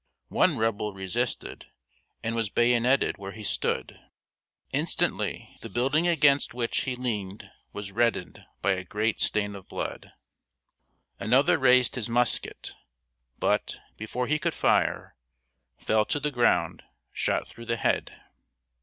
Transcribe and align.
One 0.29 0.57
Rebel 0.57 0.95
resisted 0.95 1.67
and 2.23 2.35
was 2.35 2.49
bayoneted 2.49 3.19
where 3.19 3.33
he 3.33 3.43
stood. 3.43 3.99
Instantly, 4.73 5.55
the 5.61 5.69
building 5.69 6.07
against 6.07 6.55
which 6.55 6.85
he 6.85 6.95
leaned 6.95 7.51
was 7.71 7.91
reddened 7.91 8.43
by 8.63 8.71
a 8.71 8.83
great 8.83 9.19
stain 9.19 9.53
of 9.55 9.67
blood. 9.67 10.11
Another 11.19 11.59
raised 11.59 11.93
his 11.93 12.09
musket, 12.09 12.73
but, 13.37 13.79
before 13.95 14.25
he 14.25 14.39
could 14.39 14.55
fire, 14.55 15.15
fell 15.77 16.03
to 16.05 16.19
the 16.19 16.31
ground, 16.31 16.81
shot 17.13 17.47
through 17.47 17.65
the 17.67 17.77
head. 17.77 18.11